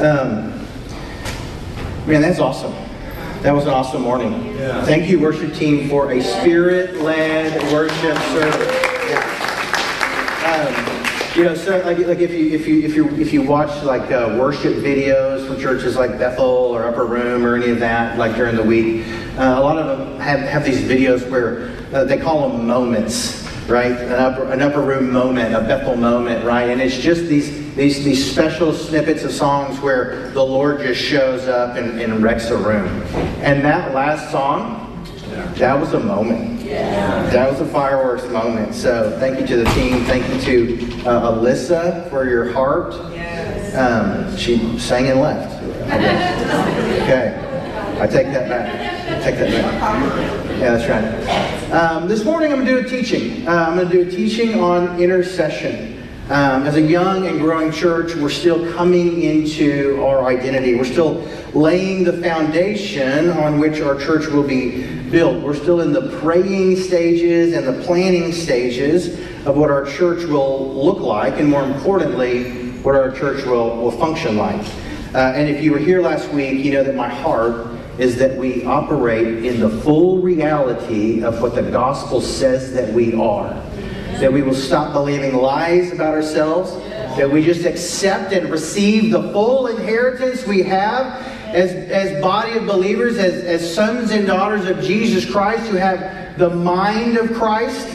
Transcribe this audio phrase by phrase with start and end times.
[0.00, 0.50] Um,
[2.06, 2.74] man, that's awesome.
[3.42, 4.56] That was an awesome morning.
[4.56, 4.84] Yeah.
[4.84, 8.84] Thank you, worship team, for a spirit-led worship service.
[10.44, 11.04] Um,
[11.36, 14.10] you know, so like, like if you if you if you if you watch like
[14.10, 18.34] uh, worship videos from churches like Bethel or Upper Room or any of that, like
[18.34, 19.06] during the week,
[19.38, 23.46] uh, a lot of them have have these videos where uh, they call them moments,
[23.68, 23.92] right?
[23.92, 26.68] An upper an upper room moment, a Bethel moment, right?
[26.70, 31.48] And it's just these these these special snippets of songs where the Lord just shows
[31.48, 33.02] up and, and wrecks a room.
[33.42, 35.04] And that last song,
[35.56, 36.64] that was a moment.
[36.64, 38.74] That was a fireworks moment.
[38.74, 40.04] So thank you to the team.
[40.04, 42.94] Thank you to uh, Alyssa for your heart.
[43.74, 45.62] Um, she sang and left.
[47.02, 47.40] Okay.
[48.00, 48.74] I take that back.
[49.10, 50.58] I take that back.
[50.58, 51.70] Yeah, that's right.
[51.72, 53.46] Um, this morning I'm going to do a teaching.
[53.46, 55.93] Uh, I'm going to do a teaching on intercession.
[56.30, 60.74] Um, as a young and growing church, we're still coming into our identity.
[60.74, 61.20] We're still
[61.52, 65.42] laying the foundation on which our church will be built.
[65.42, 70.72] We're still in the praying stages and the planning stages of what our church will
[70.72, 74.66] look like, and more importantly, what our church will, will function like.
[75.14, 77.66] Uh, and if you were here last week, you know that my heart
[77.98, 83.14] is that we operate in the full reality of what the gospel says that we
[83.14, 83.62] are
[84.20, 86.76] that we will stop believing lies about ourselves,
[87.16, 91.20] that we just accept and receive the full inheritance we have
[91.54, 96.38] as, as body of believers, as, as sons and daughters of Jesus Christ who have
[96.38, 97.86] the mind of Christ,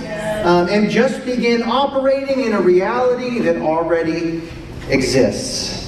[0.45, 4.49] um, and just begin operating in a reality that already
[4.87, 5.78] exists.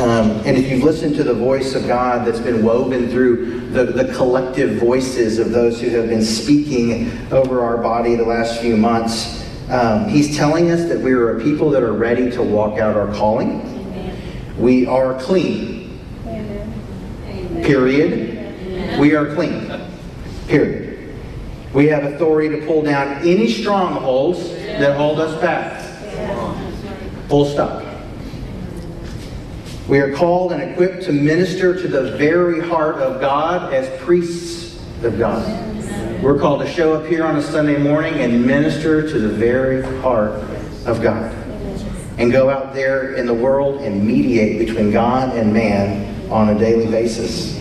[0.00, 3.84] Um, and if you've listened to the voice of God that's been woven through the,
[3.84, 8.78] the collective voices of those who have been speaking over our body the last few
[8.78, 12.78] months, um, He's telling us that we are a people that are ready to walk
[12.78, 13.60] out our calling.
[14.56, 16.00] We are clean.
[17.62, 18.98] Period.
[18.98, 19.70] We are clean.
[20.48, 21.14] Period.
[21.74, 25.78] We have authority to pull down any strongholds that hold us back.
[27.28, 27.89] Full stop.
[29.90, 34.78] We are called and equipped to minister to the very heart of God as priests
[35.02, 35.44] of God.
[36.22, 39.82] We're called to show up here on a Sunday morning and minister to the very
[40.00, 40.30] heart
[40.86, 41.32] of God.
[42.18, 46.56] And go out there in the world and mediate between God and man on a
[46.56, 47.58] daily basis.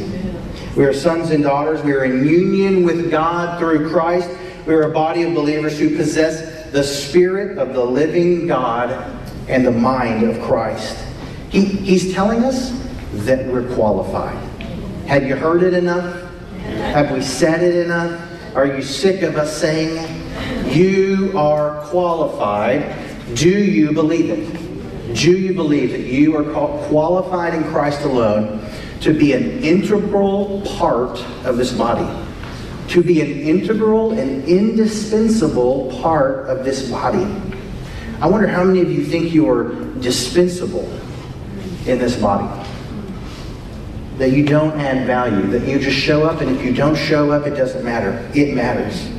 [0.77, 1.81] We are sons and daughters.
[1.81, 4.29] We are in union with God through Christ.
[4.67, 8.91] We are a body of believers who possess the Spirit of the living God
[9.47, 11.07] and the mind of Christ.
[11.49, 12.71] He, he's telling us
[13.25, 14.37] that we're qualified.
[15.07, 16.23] Have you heard it enough?
[16.61, 18.21] Have we said it enough?
[18.55, 20.75] Are you sick of us saying it?
[20.75, 22.95] You are qualified.
[23.33, 25.15] Do you believe it?
[25.15, 26.43] Do you believe that you are
[26.87, 28.63] qualified in Christ alone
[29.01, 32.07] to be an integral part of this body?
[32.89, 37.25] To be an integral and indispensable part of this body.
[38.21, 40.87] I wonder how many of you think you are dispensable
[41.89, 42.47] in this body.
[44.17, 47.31] That you don't add value, that you just show up, and if you don't show
[47.31, 48.29] up, it doesn't matter.
[48.33, 49.09] It matters.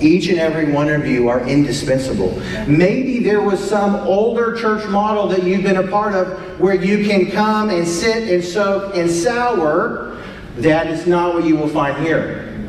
[0.00, 2.32] Each and every one of you are indispensable.
[2.66, 7.06] Maybe there was some older church model that you've been a part of where you
[7.06, 10.20] can come and sit and soak and sour.
[10.56, 12.68] That is not what you will find here.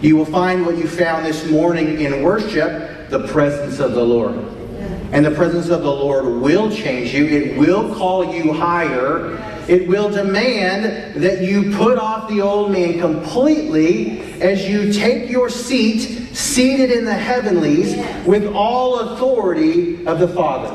[0.00, 4.59] You will find what you found this morning in worship the presence of the Lord.
[5.12, 7.26] And the presence of the Lord will change you.
[7.26, 9.36] It will call you higher.
[9.68, 15.50] It will demand that you put off the old man completely as you take your
[15.50, 20.74] seat, seated in the heavenlies, with all authority of the Father.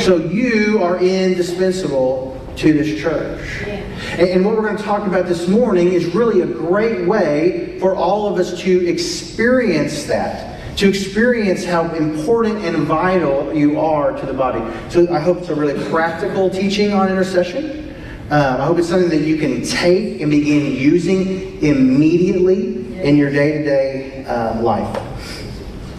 [0.00, 3.62] So you are indispensable to this church.
[4.18, 7.94] And what we're going to talk about this morning is really a great way for
[7.94, 14.26] all of us to experience that to experience how important and vital you are to
[14.26, 14.60] the body.
[14.90, 17.94] So I hope it's a really practical teaching on intercession.
[18.30, 23.30] Um, I hope it's something that you can take and begin using immediately in your
[23.30, 24.16] day to day
[24.60, 25.02] life.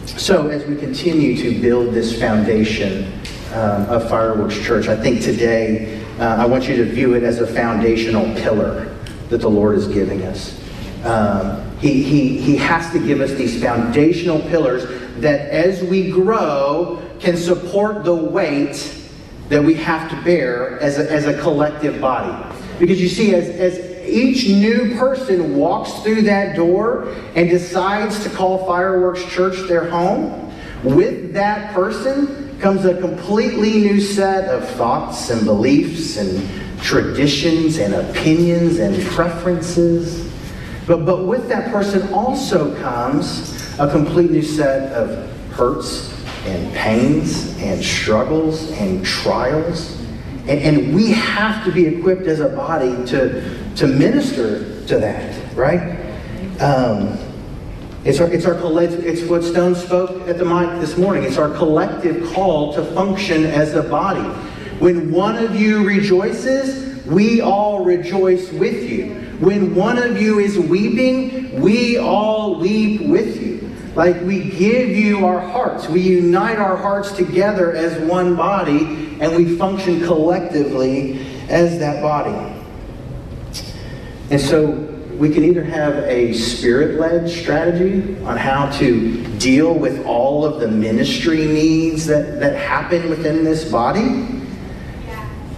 [0.05, 3.13] So, as we continue to build this foundation
[3.53, 7.39] um, of Fireworks Church, I think today uh, I want you to view it as
[7.39, 8.97] a foundational pillar
[9.29, 10.59] that the Lord is giving us.
[11.03, 14.83] Um, he, he, he has to give us these foundational pillars
[15.21, 18.93] that as we grow can support the weight
[19.49, 22.55] that we have to bear as a, as a collective body.
[22.79, 28.29] Because you see, as, as each new person walks through that door and decides to
[28.29, 30.51] call Fireworks Church their home,
[30.83, 37.93] with that person comes a completely new set of thoughts and beliefs and traditions and
[37.93, 40.26] opinions and preferences.
[40.87, 46.13] But, but with that person also comes a complete new set of hurts
[46.45, 49.99] and pains and struggles and trials.
[50.47, 55.55] And, and we have to be equipped as a body to, to minister to that,
[55.55, 55.99] right?
[56.61, 57.19] Um,
[58.05, 61.25] it's our, it's our it's what Stone spoke at the mic this morning.
[61.25, 64.21] It's our collective call to function as a body.
[64.79, 69.26] When one of you rejoices, we all rejoice with you.
[69.39, 73.75] When one of you is weeping, we all weep with you.
[73.95, 75.87] Like we give you our hearts.
[75.87, 82.55] We unite our hearts together as one body and we function collectively as that body.
[84.29, 84.69] And so
[85.17, 90.59] we can either have a spirit led strategy on how to deal with all of
[90.59, 94.36] the ministry needs that, that happen within this body.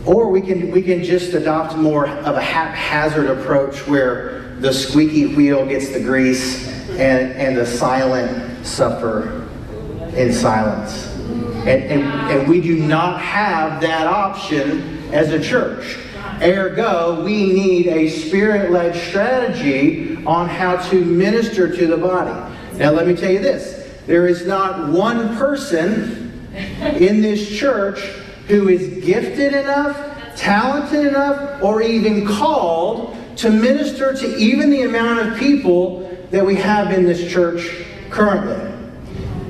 [0.10, 5.36] Or we can, we can just adopt more of a haphazard approach where the squeaky
[5.36, 9.48] wheel gets the grease and, and the silent suffer
[10.16, 11.16] in silence.
[11.60, 16.00] And, and, and we do not have that option as a church.
[16.42, 22.56] Ergo, we need a spirit led strategy on how to minister to the body.
[22.80, 26.50] Now, let me tell you this there is not one person
[26.98, 28.19] in this church
[28.50, 29.96] who is gifted enough,
[30.36, 36.56] talented enough, or even called to minister to even the amount of people that we
[36.56, 38.58] have in this church currently.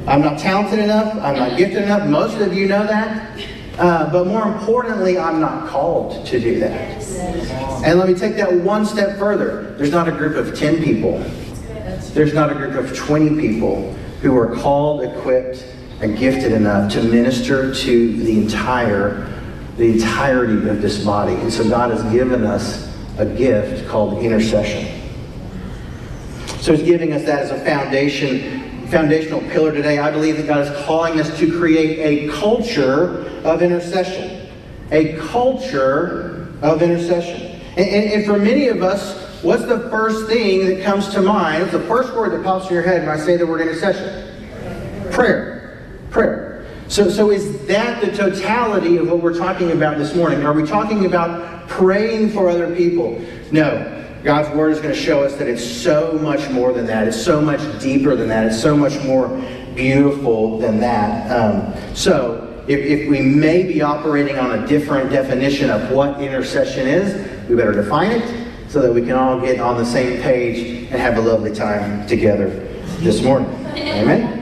[0.06, 2.08] I'm not talented enough, I'm not gifted enough.
[2.10, 3.40] Most of you know that.
[3.78, 7.02] Uh, but more importantly, I'm not called to do that.
[7.86, 9.76] And let me take that one step further.
[9.78, 11.20] There's not a group of 10 people,
[12.14, 15.64] there's not a group of 20 people who are called, equipped,
[16.02, 19.30] and gifted enough to minister to the entire
[19.80, 21.34] the entirety of this body.
[21.36, 25.00] And so God has given us a gift called intercession.
[26.60, 29.98] So he's giving us that as a foundation, foundational pillar today.
[29.98, 34.50] I believe that God is calling us to create a culture of intercession.
[34.92, 37.62] A culture of intercession.
[37.78, 41.62] And, and, and for many of us, what's the first thing that comes to mind?
[41.62, 44.36] What's the first word that pops in your head when I say the word intercession?
[45.14, 45.59] Prayer.
[46.12, 46.68] Prayer.
[46.88, 50.44] So, so is that the totality of what we're talking about this morning?
[50.44, 53.24] Are we talking about praying for other people?
[53.52, 53.96] No.
[54.24, 57.08] God's Word is going to show us that it's so much more than that.
[57.08, 58.48] It's so much deeper than that.
[58.48, 59.28] It's so much more
[59.76, 61.32] beautiful than that.
[61.32, 66.88] Um, so, if, if we may be operating on a different definition of what intercession
[66.88, 70.92] is, we better define it so that we can all get on the same page
[70.92, 72.50] and have a lovely time together
[73.00, 73.50] this morning.
[73.76, 74.39] Amen?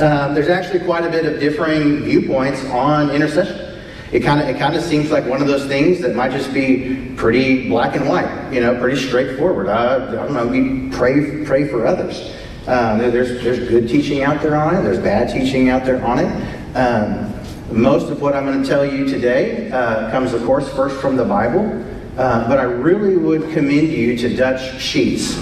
[0.00, 3.74] Um, there's actually quite a bit of differing viewpoints on intercession
[4.14, 6.54] it kind of it kind of seems like one of those things that might just
[6.54, 9.68] be pretty black and white, you know, pretty straightforward.
[9.68, 12.32] I, I don't know, we pray pray for others.
[12.68, 14.82] Um, there's there's good teaching out there on it.
[14.82, 16.76] There's bad teaching out there on it.
[16.76, 17.34] Um,
[17.72, 21.16] most of what I'm going to tell you today uh, comes, of course, first from
[21.16, 21.84] the Bible.
[22.16, 25.36] Uh, but I really would commend you to Dutch Sheets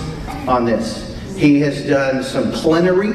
[0.48, 1.14] on this.
[1.36, 3.10] He has done some plenary,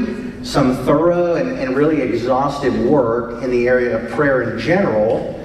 [0.47, 5.37] some thorough, and, and really exhaustive work in the area of prayer in general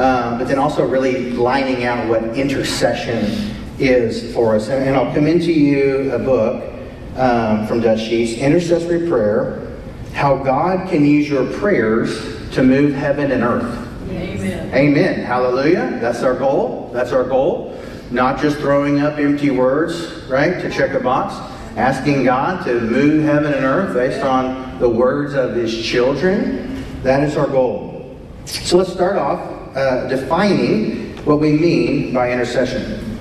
[0.00, 4.68] um, but then also really lining out what intercession is for us.
[4.68, 6.72] And, and I'll commend to you a book
[7.16, 9.76] um, from Dutch Sheets, Intercessory Prayer,
[10.14, 13.88] How God Can Use Your Prayers to Move Heaven and Earth.
[14.08, 14.74] Amen.
[14.74, 15.20] Amen.
[15.20, 15.98] Hallelujah.
[16.00, 16.90] That's our goal.
[16.94, 17.78] That's our goal.
[18.10, 21.34] Not just throwing up empty words, right, to check a box.
[21.80, 26.84] Asking God to move heaven and earth based on the words of His children.
[27.02, 28.18] That is our goal.
[28.44, 29.40] So let's start off
[29.74, 33.18] uh, defining what we mean by intercession.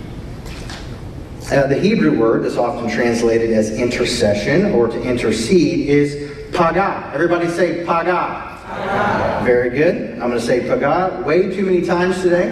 [1.49, 7.09] Uh, the Hebrew word that's often translated as intercession or to intercede is paga.
[7.13, 9.41] Everybody say paga.
[9.45, 10.11] Very good.
[10.19, 12.51] I'm going to say paga way too many times today.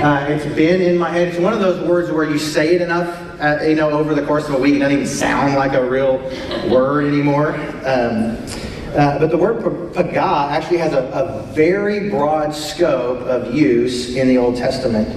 [0.00, 1.26] Uh, it's been in my head.
[1.26, 4.24] It's one of those words where you say it enough, uh, you know, over the
[4.26, 6.18] course of a week, it doesn't even sound like a real
[6.70, 7.54] word anymore.
[7.86, 8.36] Um,
[8.94, 14.26] uh, but the word paga actually has a, a, very broad scope of use in
[14.26, 15.08] the Old Testament.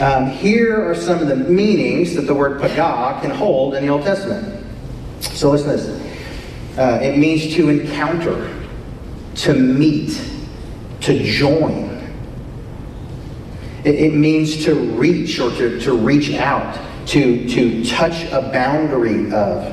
[0.00, 3.92] Um, here are some of the meanings that the word paga can hold in the
[3.92, 4.66] Old Testament.
[5.20, 6.78] So listen to this.
[6.78, 8.52] Uh, it means to encounter,
[9.36, 10.20] to meet,
[11.02, 11.90] to join.
[13.84, 16.76] It, it means to reach or to, to reach out,
[17.06, 19.64] to, to touch a boundary of.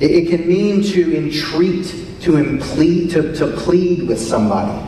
[0.00, 4.82] It, it can mean to entreat to plead, to, to plead with somebody.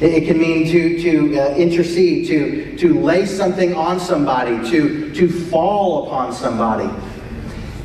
[0.00, 5.14] It, it can mean to, to uh, intercede, to, to lay something on somebody, to,
[5.14, 6.90] to fall upon somebody.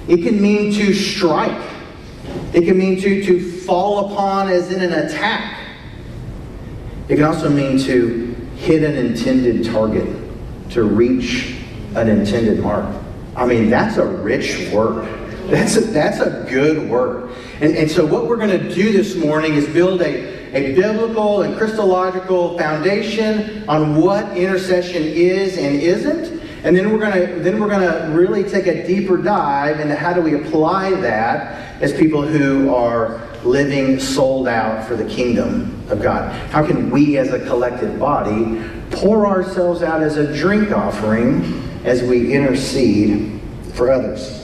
[0.08, 1.70] It can mean to strike.
[2.54, 5.60] It can mean to, to fall upon as in an attack.
[7.08, 10.08] It can also mean to hit an intended target,
[10.72, 11.61] to reach
[11.96, 12.86] an intended mark.
[13.36, 15.08] I mean, that's a rich word.
[15.50, 17.32] That's a, that's a good word.
[17.60, 21.42] And, and so, what we're going to do this morning is build a, a biblical
[21.42, 26.42] and Christological foundation on what intercession is and isn't.
[26.64, 30.14] And then we're to then we're going to really take a deeper dive into how
[30.14, 36.02] do we apply that as people who are living sold out for the kingdom of
[36.02, 36.32] God.
[36.52, 42.02] How can we as a collective body pour ourselves out as a drink offering as
[42.04, 43.42] we intercede
[43.74, 44.42] for others?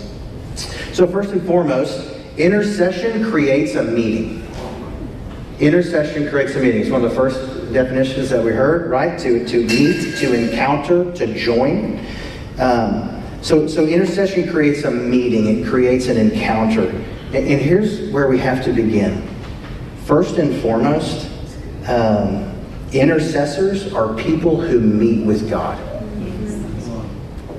[0.94, 4.48] So first and foremost, intercession creates a meeting.
[5.60, 6.82] Intercession creates a meeting.
[6.82, 9.20] It's one of the first definitions that we heard, right?
[9.20, 12.06] To, to meet, to encounter, to join.
[12.60, 15.60] Um, so, so intercession creates a meeting.
[15.60, 16.90] It creates an encounter.
[16.90, 19.28] And, and here's where we have to begin.
[20.06, 21.30] First and foremost,
[21.88, 22.54] um,
[22.92, 25.78] intercessors are people who meet with God.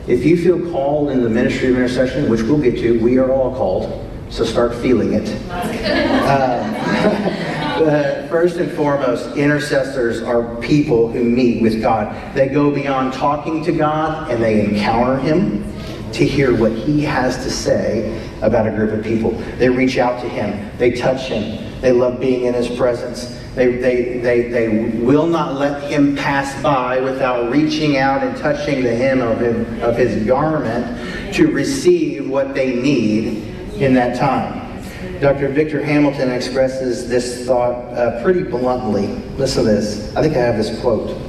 [0.08, 3.30] If you feel called in the ministry of intercession, which we'll get to, we are
[3.30, 5.28] all called, so start feeling it.
[6.28, 7.44] Uh,
[7.78, 12.34] Uh, first and foremost, intercessors are people who meet with God.
[12.34, 15.62] They go beyond talking to God and they encounter Him
[16.10, 19.30] to hear what He has to say about a group of people.
[19.58, 23.37] They reach out to Him, they touch Him, they love being in His presence.
[23.58, 24.68] They, they, they, they
[25.00, 29.82] will not let him pass by without reaching out and touching the hem of, him,
[29.82, 33.42] of his garment to receive what they need
[33.74, 34.80] in that time.
[35.20, 35.48] Dr.
[35.48, 39.08] Victor Hamilton expresses this thought uh, pretty bluntly.
[39.36, 40.14] Listen to this.
[40.14, 41.20] I think I have this quote.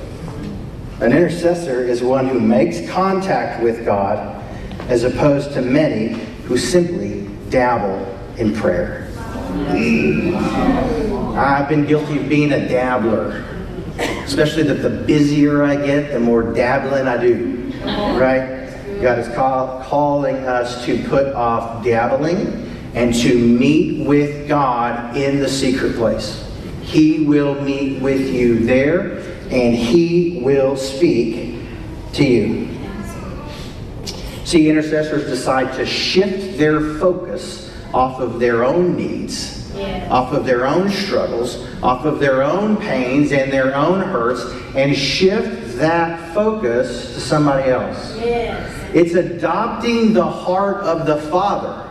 [1.02, 4.40] An intercessor is one who makes contact with God
[4.88, 6.10] as opposed to many
[6.44, 8.06] who simply dabble
[8.38, 9.09] in prayer.
[9.50, 11.38] Mm.
[11.38, 13.46] I've been guilty of being a dabbler,
[13.98, 17.72] especially that the busier I get, the more dabbling I do.
[17.84, 18.60] Right?
[19.02, 25.40] God is call, calling us to put off dabbling and to meet with God in
[25.40, 26.46] the secret place.
[26.82, 29.20] He will meet with you there
[29.52, 31.62] and he will speak
[32.14, 32.68] to you.
[34.44, 40.08] See, intercessors decide to shift their focus off of their own needs, yeah.
[40.12, 44.44] off of their own struggles, off of their own pains and their own hurts,
[44.76, 48.16] and shift that focus to somebody else.
[48.18, 48.90] Yes.
[48.94, 51.90] It's adopting the heart of the Father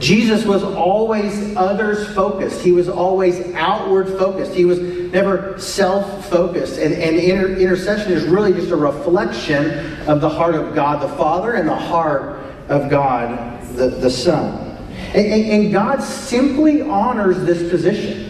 [0.00, 2.62] Jesus was always others focused.
[2.62, 4.54] He was always outward focused.
[4.54, 6.78] He was never self focused.
[6.80, 11.14] And, and inter- intercession is really just a reflection of the heart of God the
[11.16, 12.40] Father and the heart
[12.70, 14.69] of God the, the Son.
[15.14, 18.26] And, and, and God simply honors this position.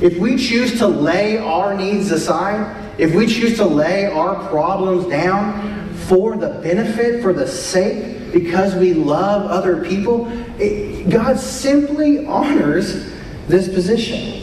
[0.00, 5.06] If we choose to lay our needs aside, if we choose to lay our problems
[5.06, 10.28] down for the benefit, for the sake because we love other people,
[10.60, 13.12] it, God simply honors
[13.48, 14.42] this position.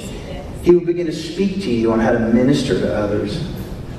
[0.63, 3.47] He will begin to speak to you on how to minister to others,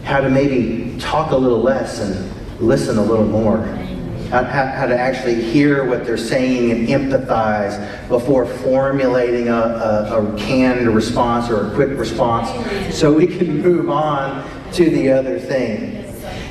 [0.03, 3.59] how to maybe talk a little less and listen a little more,
[4.43, 10.39] how, how to actually hear what they're saying and empathize before formulating a, a, a
[10.39, 12.49] canned response or a quick response
[12.97, 16.05] so we can move on to the other thing.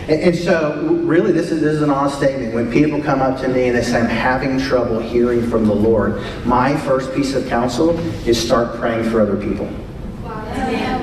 [0.03, 2.53] And, and, so, really, this is, this is an honest statement.
[2.53, 5.73] When people come up to me and they say, I'm having trouble hearing from the
[5.73, 7.97] Lord, my first piece of counsel
[8.27, 9.69] is start praying for other people.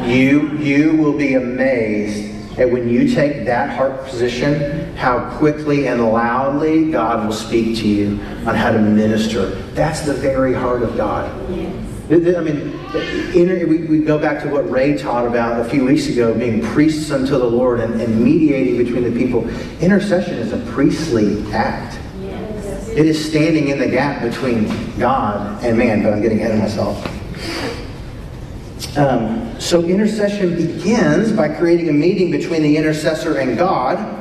[0.06, 6.12] You, you will be amazed at when you take that heart position, how quickly and
[6.12, 9.46] loudly God will speak to you on how to minister.
[9.72, 11.24] That's the very heart of God.
[12.10, 12.78] I mean,
[13.32, 17.10] we, we go back to what Ray taught about a few weeks ago, being priests
[17.10, 19.48] unto the Lord and, and mediating between the people.
[19.80, 21.98] Intercession is a priestly act.
[22.20, 22.88] Yes.
[22.90, 26.58] It is standing in the gap between God and man, but I'm getting ahead of
[26.58, 26.98] myself.
[28.98, 34.19] Um, so intercession begins by creating a meeting between the intercessor and God,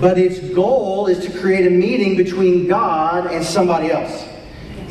[0.00, 4.26] but its goal is to create a meeting between God and somebody else.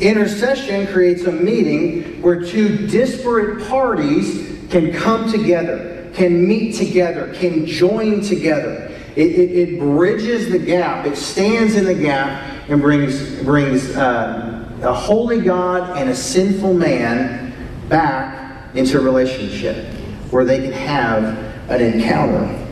[0.00, 7.66] Intercession creates a meeting where two disparate parties can come together, can meet together, can
[7.66, 8.86] join together.
[9.16, 14.72] It, it, it bridges the gap, it stands in the gap, and brings, brings uh,
[14.82, 17.52] a holy God and a sinful man
[17.88, 19.84] back into relationship
[20.30, 21.24] where they can have
[21.68, 22.69] an encounter.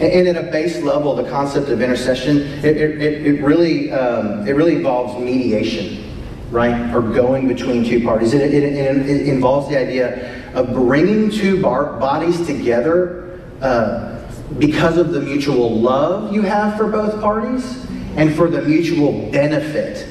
[0.00, 4.52] And, at a base level, the concept of intercession, it, it, it really, um, it
[4.52, 6.14] really involves mediation,
[6.52, 6.94] right?
[6.94, 8.32] Or going between two parties.
[8.32, 15.10] It, it, it involves the idea of bringing two bar- bodies together uh, because of
[15.10, 17.84] the mutual love you have for both parties
[18.16, 20.08] and for the mutual benefit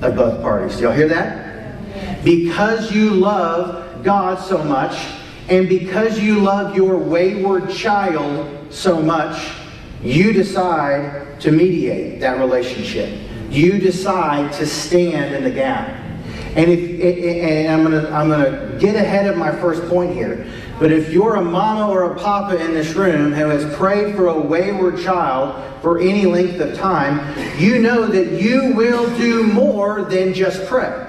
[0.00, 0.76] of both parties.
[0.76, 2.24] Do y'all hear that?
[2.24, 4.96] Because you love God so much,
[5.48, 9.52] and because you love your wayward child so much,
[10.02, 13.18] you decide to mediate that relationship.
[13.48, 15.88] You decide to stand in the gap.
[16.56, 20.46] And if and I'm gonna I'm gonna get ahead of my first point here.
[20.78, 24.28] But if you're a mama or a papa in this room who has prayed for
[24.28, 30.02] a wayward child for any length of time, you know that you will do more
[30.02, 31.05] than just pray.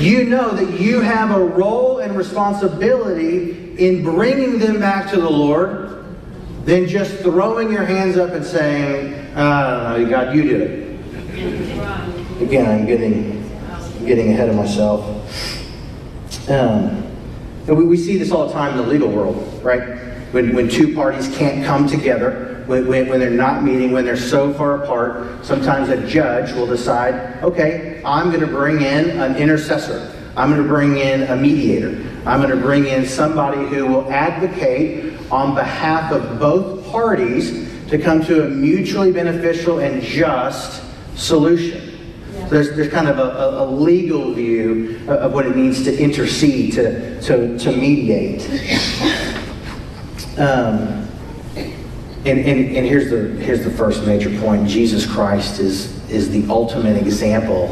[0.00, 5.28] You know that you have a role and responsibility in bringing them back to the
[5.28, 6.06] Lord
[6.64, 12.42] than just throwing your hands up and saying, I don't know, God, you do it.
[12.42, 13.46] Again, I'm getting,
[14.06, 15.04] getting ahead of myself.
[16.48, 17.06] Um,
[17.66, 19.98] we, we see this all the time in the legal world, right?
[20.32, 24.16] When, when two parties can't come together, when, when, when they're not meeting, when they're
[24.16, 29.34] so far apart, sometimes a judge will decide, okay, I'm going to bring in an
[29.34, 30.14] intercessor.
[30.36, 32.06] I'm going to bring in a mediator.
[32.24, 37.98] I'm going to bring in somebody who will advocate on behalf of both parties to
[37.98, 40.80] come to a mutually beneficial and just
[41.16, 41.98] solution.
[42.32, 46.74] So there's, there's kind of a, a, legal view of what it means to intercede,
[46.74, 48.48] to, to, to mediate.
[50.38, 51.09] Um,
[52.26, 54.68] and, and, and here's the here's the first major point.
[54.68, 57.64] Jesus Christ is is the ultimate example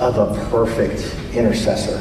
[0.00, 1.98] of a perfect intercessor.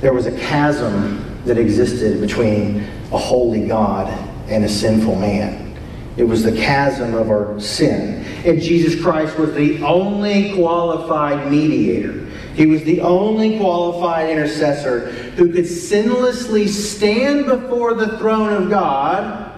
[0.00, 4.06] There was a chasm that existed between a holy God
[4.48, 5.76] and a sinful man.
[6.16, 8.24] It was the chasm of our sin.
[8.44, 12.26] And Jesus Christ was the only qualified mediator.
[12.54, 19.49] He was the only qualified intercessor who could sinlessly stand before the throne of God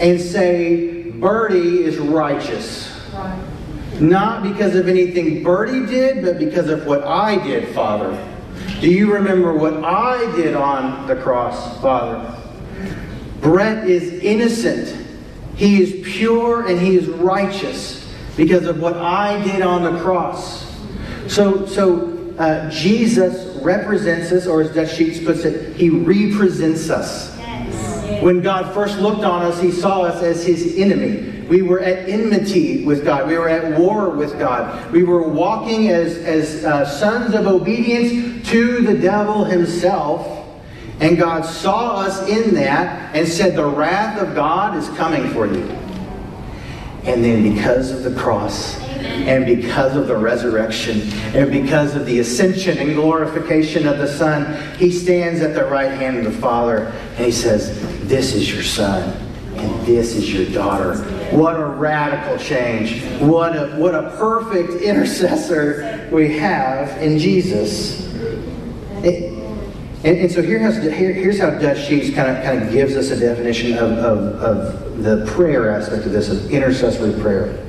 [0.00, 2.94] and say, Birdie is righteous.
[3.12, 3.44] Right.
[4.00, 8.16] Not because of anything Birdie did, but because of what I did, Father.
[8.80, 12.34] Do you remember what I did on the cross, Father?
[13.40, 15.06] Bret is innocent.
[15.56, 20.64] He is pure and he is righteous because of what I did on the cross.
[21.26, 27.27] So, so uh, Jesus represents us, or as Dutch Sheets puts it, he represents us.
[28.22, 31.46] When God first looked on us, he saw us as his enemy.
[31.48, 33.26] We were at enmity with God.
[33.26, 34.92] We were at war with God.
[34.92, 40.46] We were walking as, as uh, sons of obedience to the devil himself.
[41.00, 45.46] And God saw us in that and said, The wrath of God is coming for
[45.46, 45.62] you.
[47.04, 51.02] And then because of the cross, and because of the resurrection
[51.34, 55.90] and because of the ascension and glorification of the Son, he stands at the right
[55.90, 60.46] hand of the Father and he says, This is your Son and this is your
[60.46, 60.96] daughter.
[61.36, 63.02] What a radical change.
[63.20, 68.06] What a, what a perfect intercessor we have in Jesus.
[69.04, 69.34] It,
[70.04, 72.94] and, and, so here has, here, here's how Dutch Sheets kind of, kind of gives
[72.94, 77.67] us a definition of, of, of the prayer aspect of this, of intercessory prayer.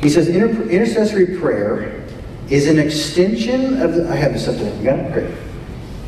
[0.00, 2.04] He says inter- intercessory prayer
[2.48, 4.08] is an extension of the.
[4.08, 4.76] I have this up there.
[4.76, 5.12] You got it?
[5.12, 5.34] Great.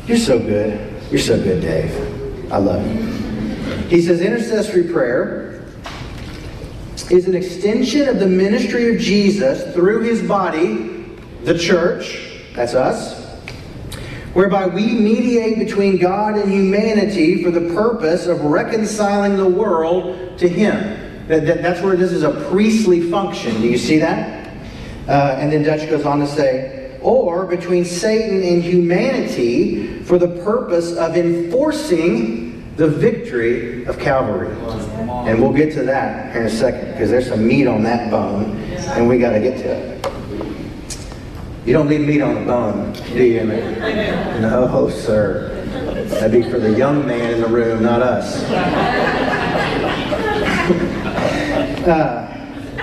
[0.05, 1.01] You're so good.
[1.11, 2.51] You're so good, Dave.
[2.51, 3.01] I love you.
[3.87, 5.65] He says intercessory prayer
[7.09, 13.19] is an extension of the ministry of Jesus through his body, the church, that's us,
[14.33, 20.47] whereby we mediate between God and humanity for the purpose of reconciling the world to
[20.47, 20.98] him.
[21.29, 23.61] That, that, that's where this is a priestly function.
[23.61, 24.51] Do you see that?
[25.07, 30.27] Uh, and then Dutch goes on to say, or between Satan and humanity for the
[30.43, 34.49] purpose of enforcing the victory of Calvary.
[35.29, 38.55] And we'll get to that in a second because there's some meat on that bone
[38.95, 40.07] and we got to get to it.
[41.63, 43.43] You don't leave meat on the bone, do you?
[43.43, 45.63] No, sir.
[46.09, 49.38] That'd be for the young man in the room, not us.
[51.85, 52.27] Uh,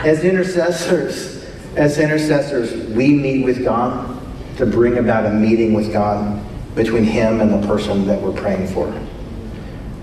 [0.05, 1.45] as intercessors,
[1.77, 4.21] as intercessors, we meet with God
[4.57, 6.43] to bring about a meeting with God
[6.75, 8.89] between Him and the person that we're praying for.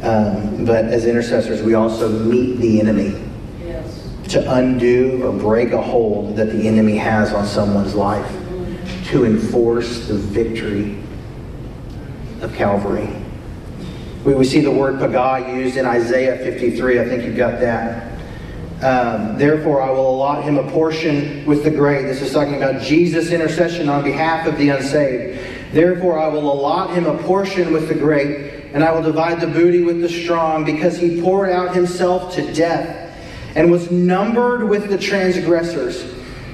[0.03, 3.19] Um, but as intercessors, we also meet the enemy
[3.61, 4.09] yes.
[4.29, 8.29] to undo or break a hold that the enemy has on someone's life,
[9.07, 11.01] to enforce the victory
[12.41, 13.09] of Calvary.
[14.23, 16.99] We, we see the word pagah used in Isaiah 53.
[16.99, 18.12] I think you've got that.
[18.83, 22.03] Um, Therefore, I will allot him a portion with the great.
[22.03, 25.39] This is talking about Jesus' intercession on behalf of the unsaved.
[25.71, 29.47] Therefore, I will allot him a portion with the great, and I will divide the
[29.47, 33.17] booty with the strong, because he poured out himself to death
[33.55, 36.03] and was numbered with the transgressors,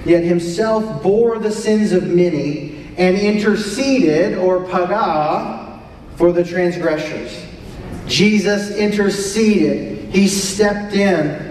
[0.05, 5.81] yet himself bore the sins of many and interceded, or pagah,
[6.15, 7.43] for the transgressors.
[8.05, 10.13] Jesus interceded.
[10.13, 11.48] He stepped in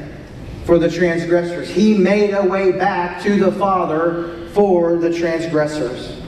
[0.68, 1.66] for the transgressors.
[1.66, 6.20] He made a way back to the Father for the transgressors.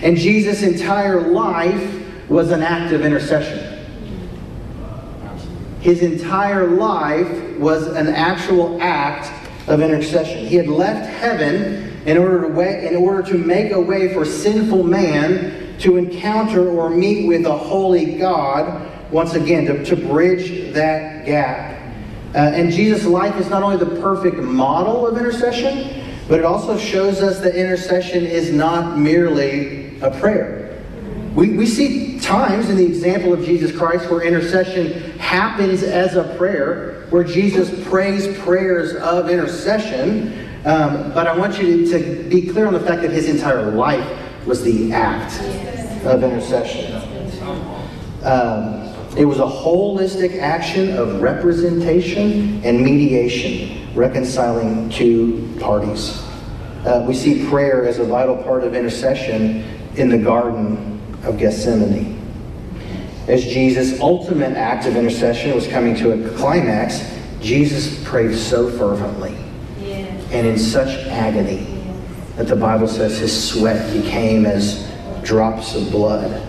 [0.00, 3.84] And Jesus' entire life was an act of intercession.
[5.80, 9.30] His entire life was an actual act
[9.68, 10.46] of intercession.
[10.46, 14.24] He had left heaven in order to, way, in order to make a way for
[14.24, 20.72] sinful man to encounter or meet with a holy God once again, to, to bridge
[20.72, 21.73] that gap.
[22.34, 26.76] Uh, and Jesus' life is not only the perfect model of intercession, but it also
[26.76, 30.82] shows us that intercession is not merely a prayer.
[31.34, 36.34] We, we see times in the example of Jesus Christ where intercession happens as a
[36.36, 40.48] prayer, where Jesus prays prayers of intercession.
[40.64, 43.70] Um, but I want you to, to be clear on the fact that his entire
[43.70, 44.06] life
[44.46, 45.40] was the act
[46.04, 46.94] of intercession.
[48.22, 56.20] Um, it was a holistic action of representation and mediation, reconciling two parties.
[56.84, 59.64] Uh, we see prayer as a vital part of intercession
[59.96, 62.20] in the Garden of Gethsemane.
[63.28, 69.34] As Jesus' ultimate act of intercession was coming to a climax, Jesus prayed so fervently
[70.34, 71.66] and in such agony
[72.36, 74.90] that the Bible says his sweat became as
[75.22, 76.42] drops of blood.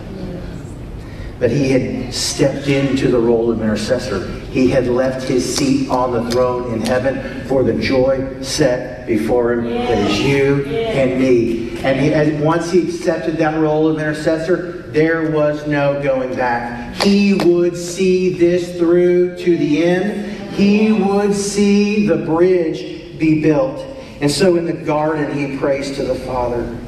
[1.38, 4.26] But he had stepped into the role of intercessor.
[4.50, 9.52] He had left his seat on the throne in heaven for the joy set before
[9.52, 11.78] him that is you and me.
[11.84, 16.94] And he, once he accepted that role of intercessor, there was no going back.
[17.02, 20.54] He would see this through to the end.
[20.54, 23.84] He would see the bridge be built.
[24.22, 26.78] And so in the garden, he prays to the Father.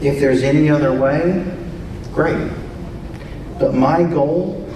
[0.00, 1.44] If there's any other way,
[2.12, 2.52] great.
[3.60, 4.66] But my goal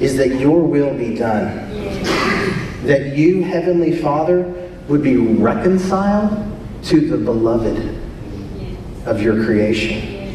[0.00, 1.70] is that your will be done.
[2.84, 4.42] That you, Heavenly Father,
[4.88, 6.44] would be reconciled
[6.84, 8.00] to the beloved
[9.06, 10.34] of your creation.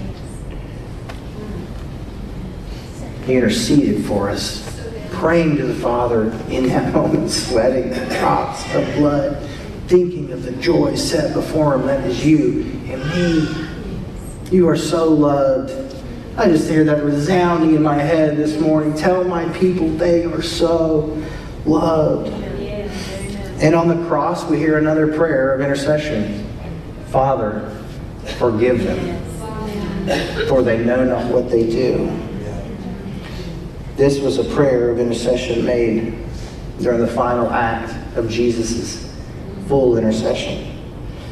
[3.26, 4.64] He interceded for us,
[5.12, 9.38] praying to the Father in that moment, sweating the drops of blood,
[9.88, 13.68] thinking of the joy set before him that is you and me.
[14.50, 15.87] You are so loved.
[16.38, 18.96] I just hear that resounding in my head this morning.
[18.96, 21.20] Tell my people they are so
[21.66, 22.28] loved.
[23.60, 26.48] And on the cross, we hear another prayer of intercession
[27.08, 27.76] Father,
[28.38, 29.20] Forgive them,
[30.48, 32.16] for they know not what they do.
[33.96, 36.24] This was a prayer of intercession made
[36.80, 39.12] during the final act of Jesus'
[39.68, 40.78] full intercession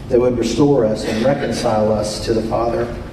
[0.09, 3.04] that would restore us and reconcile us to the Father.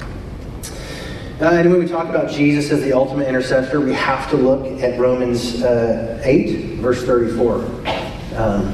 [1.43, 4.65] Uh, and when we talk about Jesus as the ultimate intercessor, we have to look
[4.81, 7.57] at Romans uh, 8, verse 34.
[8.37, 8.73] Um,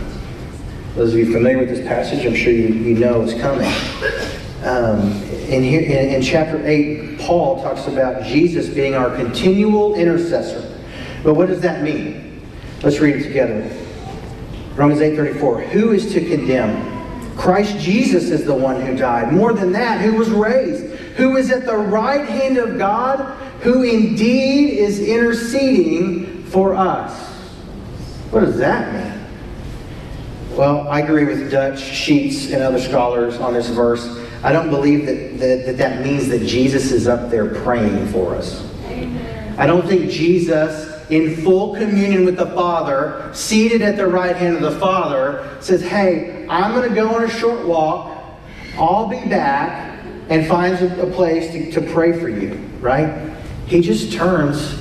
[0.94, 3.72] those of you familiar with this passage, I'm sure you, you know it's coming.
[4.64, 5.00] Um,
[5.48, 10.78] in, here, in, in chapter 8, Paul talks about Jesus being our continual intercessor.
[11.24, 12.46] But what does that mean?
[12.82, 13.62] Let's read it together.
[14.76, 15.68] Romans 8:34.
[15.68, 17.34] Who is to condemn?
[17.34, 19.32] Christ Jesus is the one who died.
[19.32, 20.87] More than that, who was raised,
[21.18, 23.18] who is at the right hand of God,
[23.60, 27.12] who indeed is interceding for us.
[28.30, 30.56] What does that mean?
[30.56, 34.06] Well, I agree with Dutch Sheets and other scholars on this verse.
[34.44, 38.36] I don't believe that that, that, that means that Jesus is up there praying for
[38.36, 38.64] us.
[38.84, 39.58] Amen.
[39.58, 44.54] I don't think Jesus, in full communion with the Father, seated at the right hand
[44.54, 48.14] of the Father, says, Hey, I'm going to go on a short walk.
[48.76, 49.87] I'll be back
[50.28, 53.34] and finds a, place to, to pray for you, right?
[53.66, 54.78] He just turns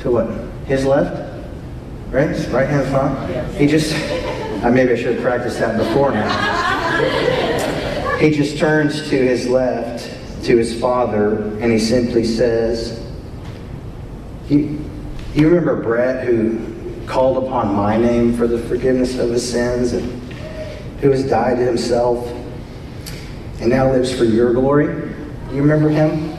[0.00, 0.30] to what?
[0.66, 1.34] His left?
[2.10, 2.28] Right?
[2.28, 3.54] His Right hand front?
[3.56, 3.94] He just,
[4.64, 6.28] uh, maybe I should have practiced that before now.
[8.18, 10.04] He just turns to his left,
[10.44, 13.04] to his father, and he simply says,
[14.48, 14.82] You,
[15.34, 20.22] you remember Bret who called upon my name for the forgiveness of his sins and
[21.00, 22.26] who has died to himself
[23.60, 24.86] and now lives for your glory?
[25.52, 26.36] You remember him?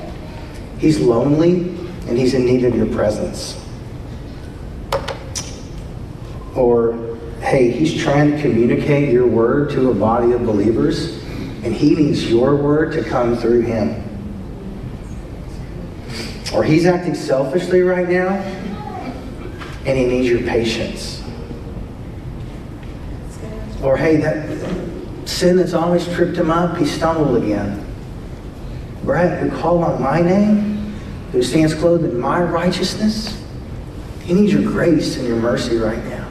[0.78, 1.70] He's lonely
[2.08, 3.64] and he's in need of your presence.
[6.56, 11.24] Or, hey, he's trying to communicate your word to a body of believers
[11.64, 14.04] and he needs your word to come through him.
[16.54, 18.30] Or he's acting selfishly right now
[19.86, 21.24] and he needs your patience.
[23.82, 24.57] Or, hey, that
[25.28, 27.86] sin that's always tripped him up, he stumbled again.
[29.04, 30.94] Bret, who called on my name,
[31.32, 33.44] who stands clothed in my righteousness,
[34.24, 36.28] he needs your grace and your mercy right now.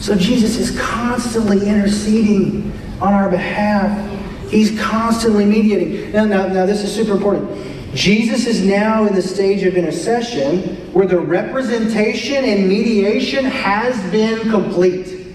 [0.00, 4.08] So Jesus is constantly interceding on our behalf.
[4.50, 6.12] He's constantly mediating.
[6.12, 7.94] Now, now, now this is super important.
[7.94, 14.48] Jesus is now in the stage of intercession where the representation and mediation has been
[14.48, 15.26] complete.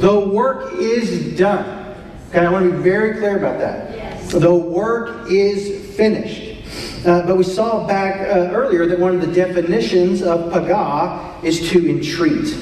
[0.00, 1.91] The work is done.
[2.32, 3.94] Okay, I want to be very clear about that.
[3.94, 4.32] Yes.
[4.32, 6.64] The work is finished.
[7.06, 11.68] Uh, but we saw back uh, earlier that one of the definitions of pagah is
[11.68, 12.54] to entreat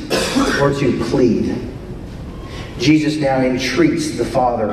[0.60, 1.56] or to plead.
[2.80, 4.70] Jesus now entreats the Father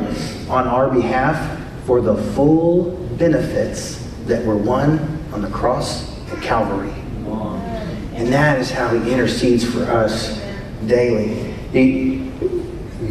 [0.50, 6.94] on our behalf for the full benefits that were won on the cross at Calvary.
[8.16, 10.42] And that is how he intercedes for us
[10.88, 11.54] daily.
[11.72, 12.27] He,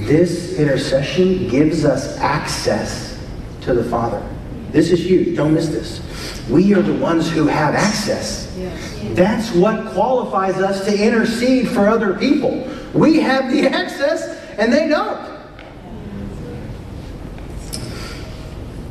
[0.07, 3.21] this intercession gives us access
[3.63, 4.23] to the Father.
[4.71, 5.37] This is huge.
[5.37, 6.01] Don't miss this.
[6.49, 8.55] We are the ones who have access.
[9.15, 12.69] That's what qualifies us to intercede for other people.
[12.95, 15.37] We have the access and they don't.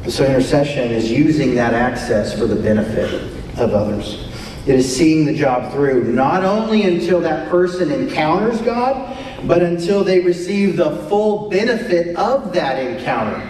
[0.10, 3.14] So intercession is using that access for the benefit
[3.58, 4.30] of others.
[4.68, 10.04] It is seeing the job through, not only until that person encounters God, but until
[10.04, 13.42] they receive the full benefit of that encounter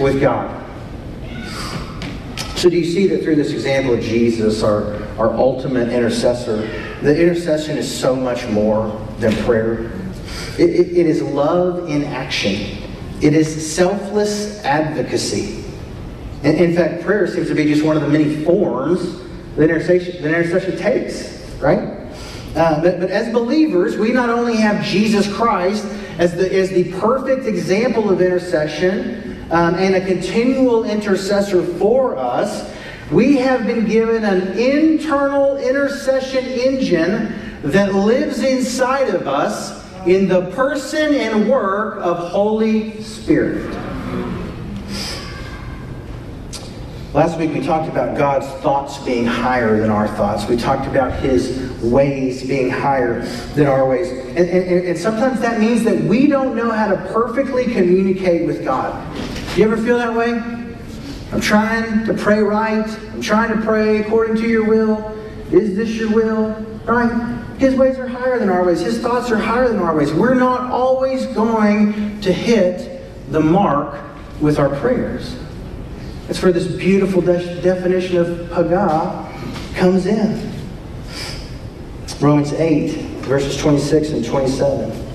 [0.00, 0.54] with God.
[2.56, 6.56] So, do you see that through this example of Jesus, our, our ultimate intercessor,
[7.02, 8.88] the intercession is so much more
[9.20, 9.92] than prayer?
[10.58, 12.82] it, it, it is love in action,
[13.22, 15.64] it is selfless advocacy.
[16.42, 19.20] And in fact, prayer seems to be just one of the many forms
[19.56, 21.97] that intercession, that intercession takes, right?
[22.56, 25.84] Uh, but, but as believers, we not only have Jesus Christ
[26.18, 32.74] as the, as the perfect example of intercession um, and a continual intercessor for us,
[33.10, 40.50] we have been given an internal intercession engine that lives inside of us in the
[40.50, 43.74] person and work of Holy Spirit.
[47.18, 50.46] Last week we talked about God's thoughts being higher than our thoughts.
[50.46, 53.22] We talked about His ways being higher
[53.56, 54.08] than our ways.
[54.08, 58.62] And, and, and, sometimes that means that we don't know how to perfectly communicate with
[58.62, 58.94] God.
[59.58, 60.28] You ever feel that way?
[61.32, 62.88] I'm trying to pray right.
[63.12, 64.98] I'm trying to pray according to your will.
[65.50, 66.50] Is this your will?
[66.84, 67.58] Right?
[67.58, 68.80] His ways are higher than our ways.
[68.80, 70.12] His thoughts are higher than our ways.
[70.12, 73.02] We're not always going to hit
[73.32, 74.00] the mark
[74.40, 75.34] with our prayers.
[76.28, 80.52] That's where this beautiful de- definition of pagah comes in.
[82.20, 82.90] Romans 8,
[83.22, 85.06] verses 26 and 27.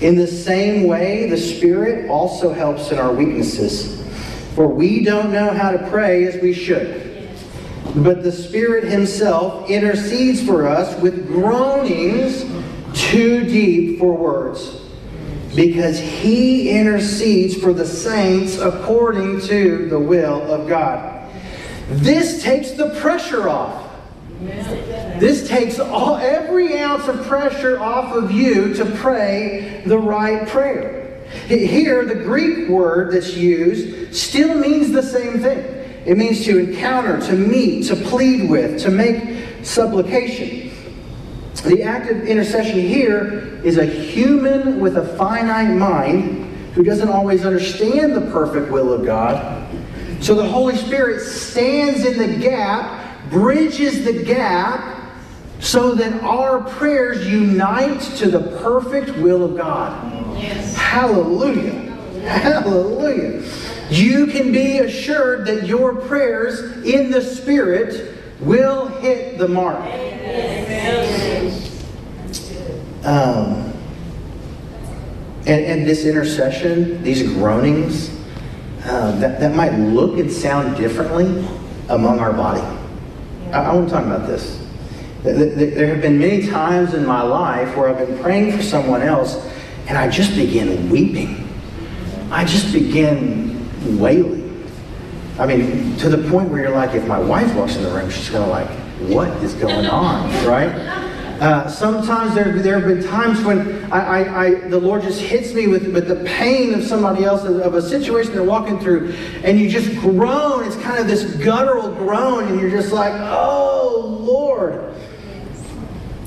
[0.00, 4.02] In the same way, the Spirit also helps in our weaknesses,
[4.54, 7.28] for we don't know how to pray as we should.
[7.96, 12.46] But the Spirit Himself intercedes for us with groanings
[12.94, 14.79] too deep for words
[15.54, 21.28] because he intercedes for the saints according to the will of God.
[21.88, 23.88] This takes the pressure off.
[24.40, 31.26] This takes all, every ounce of pressure off of you to pray the right prayer.
[31.46, 35.58] Here, the Greek word that's used still means the same thing.
[36.06, 40.59] It means to encounter, to meet, to plead with, to make supplication.
[41.64, 47.44] The act of intercession here is a human with a finite mind who doesn't always
[47.44, 49.68] understand the perfect will of God.
[50.20, 54.98] So the Holy Spirit stands in the gap, bridges the gap,
[55.60, 60.38] so that our prayers unite to the perfect will of God.
[60.38, 60.74] Yes.
[60.74, 61.72] Hallelujah.
[62.22, 63.42] Hallelujah.
[63.90, 69.84] You can be assured that your prayers in the Spirit will hit the mark.
[73.04, 73.72] Um,
[75.46, 78.10] and, and this intercession, these groanings,
[78.84, 81.46] um, that, that might look and sound differently
[81.88, 82.60] among our body.
[83.52, 84.58] I, I want to talk about this.
[85.22, 89.36] There have been many times in my life where I've been praying for someone else
[89.86, 91.46] and I just begin weeping.
[92.30, 94.66] I just begin wailing.
[95.38, 98.08] I mean, to the point where you're like, if my wife walks in the room,
[98.08, 98.68] she's going to like,
[99.10, 101.09] what is going on, right?
[101.40, 105.54] Uh, sometimes there, there have been times when I, I, I, the Lord just hits
[105.54, 109.14] me with, with the pain of somebody else, of, of a situation they're walking through,
[109.42, 110.64] and you just groan.
[110.64, 114.94] It's kind of this guttural groan, and you're just like, oh, Lord.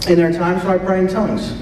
[0.07, 1.61] And there are times when I pray in tongues.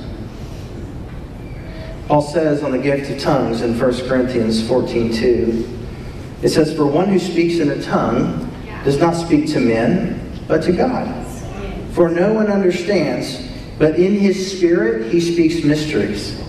[2.08, 5.80] Paul says on the gift of tongues in 1 Corinthians 14 2,
[6.42, 8.50] it says, For one who speaks in a tongue
[8.86, 11.21] does not speak to men, but to God.
[11.94, 16.40] For no one understands, but in his spirit he speaks mysteries.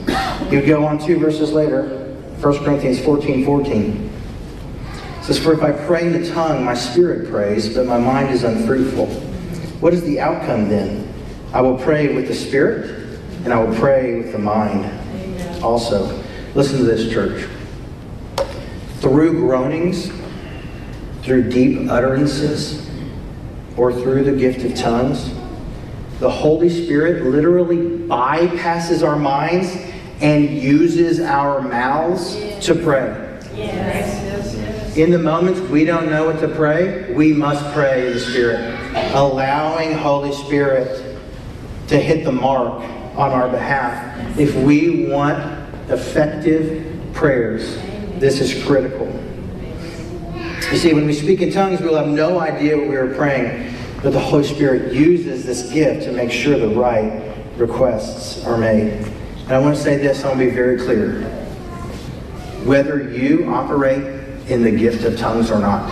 [0.51, 4.11] You go on two verses later, 1 Corinthians 14 14.
[5.19, 8.31] It says, For if I pray in the tongue, my spirit prays, but my mind
[8.31, 9.07] is unfruitful.
[9.81, 11.13] What is the outcome then?
[11.53, 12.91] I will pray with the spirit,
[13.45, 14.85] and I will pray with the mind
[15.63, 16.23] also.
[16.55, 17.49] Listen to this, church
[19.03, 20.13] through groanings,
[21.23, 22.89] through deep utterances,
[23.83, 25.35] or through the gift of tongues.
[26.21, 29.77] The Holy Spirit literally bypasses our minds
[30.21, 33.19] and uses our mouths to pray.
[34.95, 38.61] In the moments we don't know what to pray, we must pray in the Spirit,
[39.15, 41.19] allowing Holy Spirit
[41.89, 42.85] to hit the mark
[43.17, 44.39] on our behalf.
[44.39, 45.41] If we want
[45.91, 47.75] effective prayers,
[48.21, 49.09] this is critical.
[50.71, 53.72] You see, when we speak in tongues, we'll have no idea what we are praying,
[54.03, 58.93] but the Holy Spirit uses this gift to make sure the right requests are made.
[59.43, 61.23] And I want to say this, I want to be very clear.
[62.65, 64.03] Whether you operate
[64.49, 65.89] in the gift of tongues or not,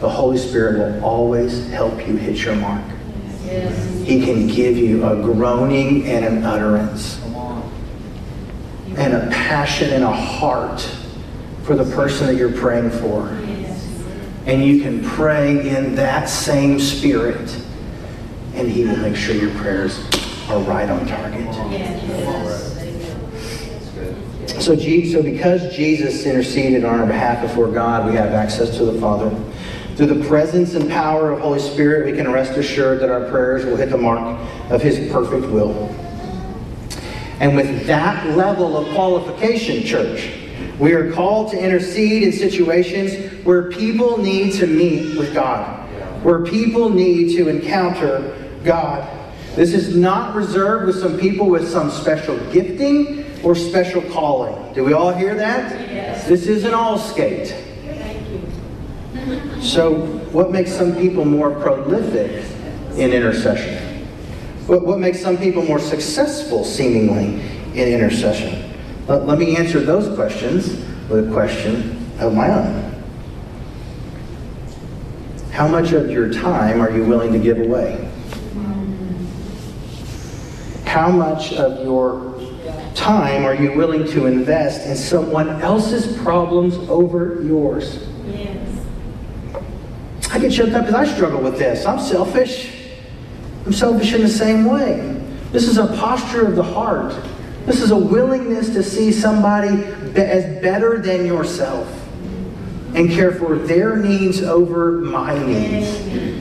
[0.00, 2.84] the Holy Spirit will always help you hit your mark.
[4.04, 7.20] He can give you a groaning and an utterance
[8.96, 10.80] and a passion and a heart
[11.64, 13.28] for the person that you're praying for.
[14.46, 17.56] And you can pray in that same spirit,
[18.54, 19.98] and He will make sure your prayers
[20.48, 21.54] are right on target.
[24.60, 29.00] So, so because Jesus interceded on our behalf before God, we have access to the
[29.00, 29.30] Father.
[29.96, 33.64] Through the presence and power of Holy Spirit, we can rest assured that our prayers
[33.64, 34.38] will hit the mark
[34.70, 35.88] of His perfect will.
[37.40, 40.30] And with that level of qualification, church,
[40.78, 45.88] we are called to intercede in situations where people need to meet with God,
[46.24, 49.08] where people need to encounter God.
[49.54, 54.72] This is not reserved with some people with some special gifting or special calling.
[54.72, 55.70] Do we all hear that?
[55.90, 56.26] Yes.
[56.26, 57.54] This isn't all skate.
[59.60, 59.94] So,
[60.32, 62.44] what makes some people more prolific
[62.96, 64.06] in intercession?
[64.66, 67.40] What, what makes some people more successful, seemingly,
[67.74, 68.61] in intercession?
[69.08, 70.68] Let, let me answer those questions
[71.08, 72.92] with a question of my own.
[75.50, 78.08] How much of your time are you willing to give away?
[80.86, 82.32] How much of your
[82.94, 88.06] time are you willing to invest in someone else's problems over yours?
[88.26, 88.86] Yes.
[90.30, 91.84] I get choked up because I struggle with this.
[91.84, 92.90] I'm selfish.
[93.66, 95.20] I'm selfish in the same way.
[95.50, 97.12] This is a posture of the heart.
[97.66, 99.84] This is a willingness to see somebody
[100.16, 101.88] as better than yourself
[102.94, 105.88] and care for their needs over my needs.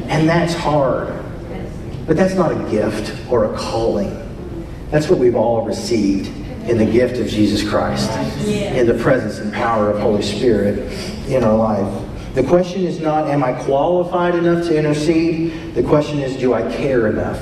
[0.07, 1.13] And that's hard.
[2.07, 4.17] But that's not a gift or a calling.
[4.89, 6.27] That's what we've all received
[6.67, 8.11] in the gift of Jesus Christ,
[8.45, 10.91] in the presence and power of Holy Spirit
[11.29, 12.07] in our life.
[12.33, 15.75] The question is not, am I qualified enough to intercede?
[15.75, 17.39] The question is, do I care enough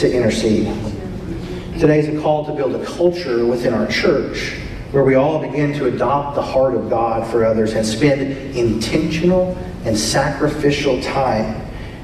[0.00, 0.66] to intercede?
[1.80, 4.52] Today is a call to build a culture within our church
[4.90, 9.56] where we all begin to adopt the heart of God for others and spend intentional
[9.86, 11.58] and sacrificial time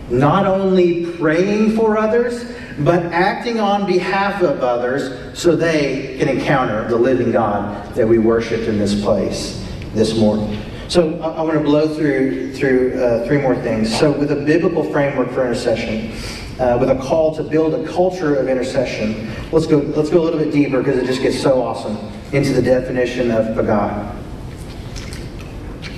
[0.09, 6.89] not only praying for others, but acting on behalf of others so they can encounter
[6.89, 9.63] the living God that we worship in this place
[9.93, 10.59] this morning.
[10.89, 13.95] So I, want to blow through through uh, three more things.
[13.99, 16.13] So with a biblical framework for intercession,
[16.59, 20.25] uh, with a call to build a culture of intercession, let's go let's go a
[20.25, 21.97] little bit deeper because it just gets so awesome
[22.33, 24.15] into the definition of Pagat.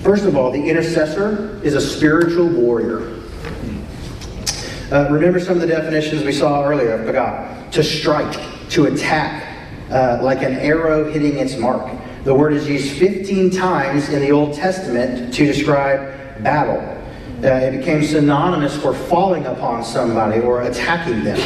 [0.02, 3.14] First of all, the intercessor is a spiritual warrior.
[4.90, 8.40] Uh, remember some of the definitions we saw earlier of Pagat: to strike,
[8.70, 11.88] to attack, uh, like an arrow hitting its mark.
[12.24, 16.97] The word is used 15 times in the Old Testament to describe battle.
[17.40, 21.36] Uh, it became synonymous for falling upon somebody or attacking them.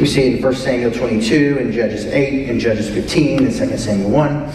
[0.00, 4.08] We see in 1 Samuel 22, in Judges 8, in Judges 15, in 2 Samuel
[4.08, 4.52] 1.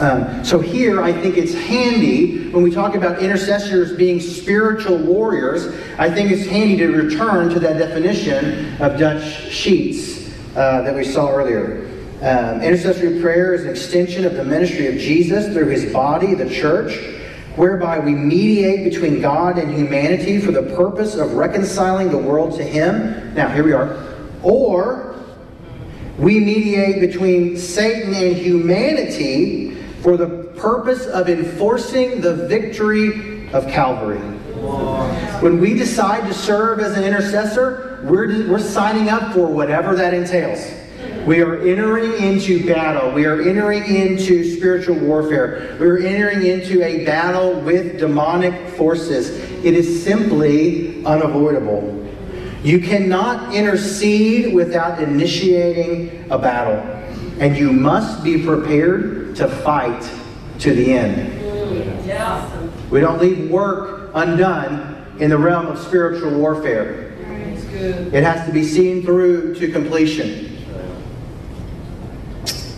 [0.00, 5.66] Um, so here, I think it's handy when we talk about intercessors being spiritual warriors.
[5.98, 11.04] I think it's handy to return to that definition of Dutch Sheets uh, that we
[11.04, 11.86] saw earlier.
[12.22, 16.48] Um, intercessory prayer is an extension of the ministry of Jesus through his body, the
[16.48, 17.17] church,
[17.58, 22.62] whereby we mediate between God and humanity for the purpose of reconciling the world to
[22.62, 23.34] him.
[23.34, 24.16] Now, here we are.
[24.44, 25.16] Or
[26.18, 34.18] we mediate between Satan and humanity for the purpose of enforcing the victory of Calvary.
[35.40, 40.14] When we decide to serve as an intercessor, we're, we're signing up for whatever that
[40.14, 40.77] entails.
[41.28, 43.12] We are entering into battle.
[43.12, 45.76] We are entering into spiritual warfare.
[45.78, 49.28] We are entering into a battle with demonic forces.
[49.62, 52.08] It is simply unavoidable.
[52.62, 56.78] You cannot intercede without initiating a battle.
[57.40, 60.10] And you must be prepared to fight
[60.60, 61.42] to the end.
[62.90, 67.12] We don't leave work undone in the realm of spiritual warfare.
[68.14, 70.47] It has to be seen through to completion.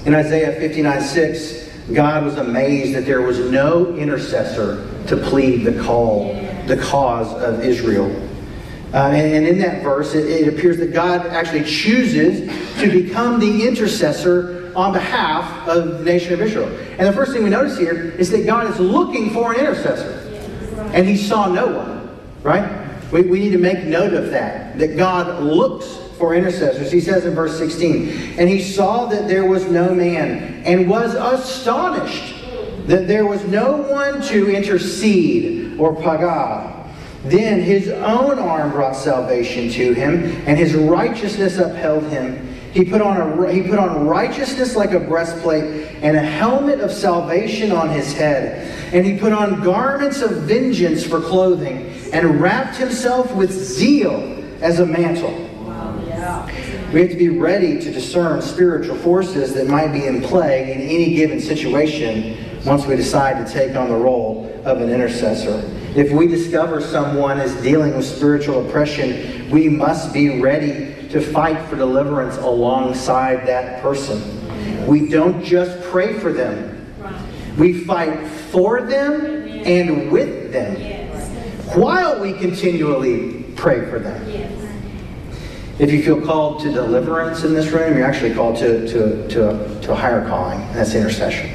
[0.06, 5.78] In Isaiah 59 6, God was amazed that there was no intercessor to plead the
[5.82, 6.32] call,
[6.66, 8.10] the cause of Israel.
[8.94, 13.38] Uh, and, and, in that verse, it, it appears that God actually chooses to become
[13.38, 16.68] the intercessor on behalf of the nation of Israel.
[16.98, 20.26] And the first thing we notice here is that God is looking for an intercessor.
[20.92, 22.88] And he saw no one, right?
[23.12, 25.86] We, we need to make note of that, that God looks
[26.20, 26.92] for intercessors.
[26.92, 31.14] He says in verse 16, And he saw that there was no man, and was
[31.14, 32.36] astonished
[32.86, 36.76] that there was no one to intercede or paga.
[37.24, 42.46] Then his own arm brought salvation to him, and his righteousness upheld him.
[42.72, 45.64] He put on a he put on righteousness like a breastplate,
[46.02, 48.94] and a helmet of salvation on his head.
[48.94, 54.80] And he put on garments of vengeance for clothing, and wrapped himself with zeal as
[54.80, 55.49] a mantle.
[56.92, 60.80] We have to be ready to discern spiritual forces that might be in play in
[60.80, 65.62] any given situation once we decide to take on the role of an intercessor.
[65.94, 71.64] If we discover someone is dealing with spiritual oppression, we must be ready to fight
[71.68, 74.20] for deliverance alongside that person.
[74.84, 76.92] We don't just pray for them,
[77.56, 80.74] we fight for them and with them
[81.78, 84.49] while we continually pray for them.
[85.80, 89.48] If you feel called to deliverance in this room, you're actually called to, to, to,
[89.48, 91.50] a, to a higher calling, and that's intercession.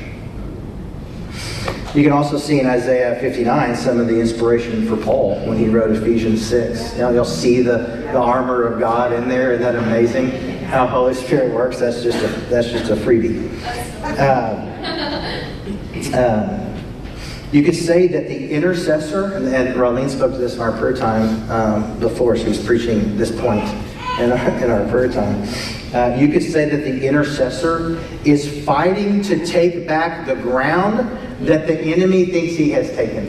[1.93, 5.67] You can also see in Isaiah 59 some of the inspiration for Paul when he
[5.67, 6.93] wrote Ephesians 6.
[6.93, 7.77] You know, you'll see the,
[8.11, 9.51] the armor of God in there.
[9.51, 10.31] Isn't that amazing?
[10.63, 11.77] How Holy Spirit works.
[11.77, 13.47] That's just a, that's just a freebie.
[14.17, 14.55] Uh,
[16.17, 16.81] uh,
[17.51, 20.95] you could say that the intercessor, and, and Raleen spoke to this in our prayer
[20.95, 23.69] time um, before she was preaching this point
[24.19, 25.47] in our, in our prayer time.
[25.93, 30.99] Uh, you could say that the intercessor is fighting to take back the ground
[31.45, 33.25] that the enemy thinks he has taken,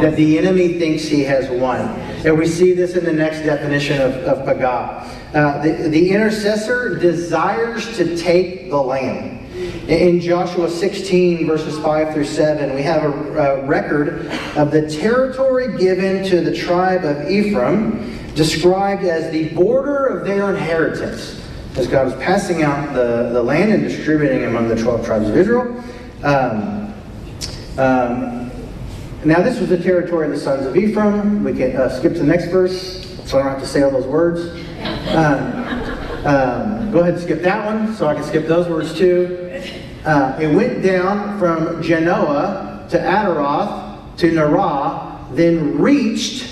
[0.00, 1.80] that the enemy thinks he has won.
[2.24, 5.08] And we see this in the next definition of, of Pagah.
[5.34, 9.38] Uh, the, the intercessor desires to take the land.
[9.88, 14.26] In Joshua 16, verses 5 through 7, we have a, a record
[14.56, 20.54] of the territory given to the tribe of Ephraim described as the border of their
[20.54, 21.42] inheritance,
[21.76, 25.36] as God was passing out the, the land and distributing among the 12 tribes of
[25.36, 25.82] Israel.
[26.22, 26.94] Um,
[27.78, 28.50] um,
[29.24, 31.44] now, this was the territory of the sons of Ephraim.
[31.44, 33.90] We can uh, skip to the next verse, so I don't have to say all
[33.90, 34.40] those words.
[35.14, 35.62] Um,
[36.24, 39.62] um go ahead and skip that one, so I can skip those words too.
[40.04, 46.51] Uh, it went down from Janohah to Ataroth to Narah, then reached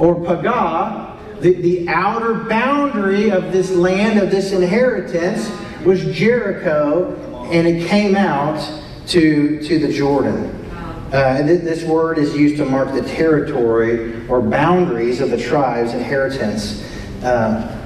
[0.00, 5.50] or Pagah, the, the outer boundary of this land, of this inheritance,
[5.84, 7.14] was Jericho,
[7.50, 8.58] and it came out
[9.08, 10.56] to, to the Jordan.
[11.12, 15.92] Uh, th- this word is used to mark the territory or boundaries of the tribe's
[15.92, 16.82] inheritance.
[17.22, 17.76] Uh,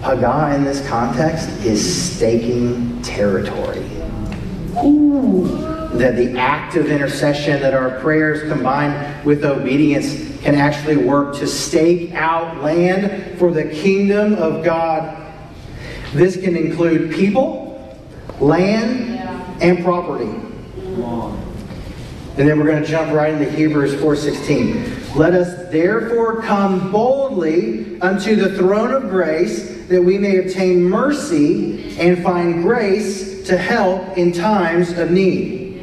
[0.00, 3.84] Pagah in this context is staking territory.
[4.84, 5.46] Ooh.
[5.92, 11.46] That the act of intercession, that our prayers combined with obedience can actually work to
[11.46, 15.16] stake out land for the kingdom of God.
[16.12, 17.98] This can include people,
[18.40, 19.18] land,
[19.62, 20.30] and property.
[22.36, 25.14] And then we're going to jump right into Hebrews 4:16.
[25.14, 31.98] Let us therefore come boldly unto the throne of grace that we may obtain mercy
[31.98, 35.82] and find grace to help in times of need.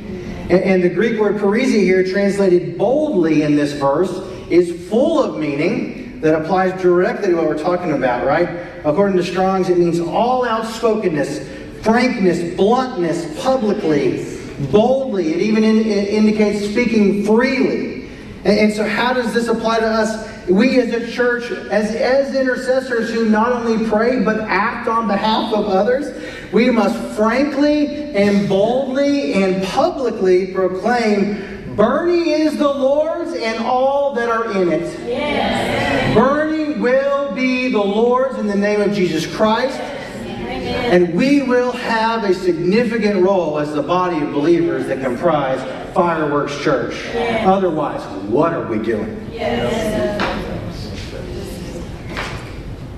[0.49, 4.17] And, and the Greek word parrhesia here, translated boldly in this verse,
[4.49, 8.47] is full of meaning that applies directly to what we're talking about, right?
[8.83, 11.47] According to Strong's, it means all outspokenness,
[11.83, 14.37] frankness, bluntness, publicly,
[14.71, 15.33] boldly.
[15.33, 18.09] It even in, it indicates speaking freely.
[18.43, 20.27] And, and so, how does this apply to us?
[20.47, 25.53] We as a church, as, as intercessors who not only pray but act on behalf
[25.53, 26.23] of others,
[26.53, 34.27] we must frankly and boldly and publicly proclaim burning is the Lord's and all that
[34.29, 34.99] are in it.
[35.07, 36.13] Yes.
[36.15, 39.79] Burning will be the Lord's in the name of Jesus Christ.
[39.79, 45.61] And we will have a significant role as the body of believers that comprise
[45.93, 47.05] Fireworks Church.
[47.15, 49.29] Otherwise, what are we doing?
[49.31, 50.23] Yes.